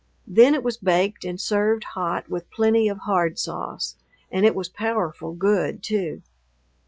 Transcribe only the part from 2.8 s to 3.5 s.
of hard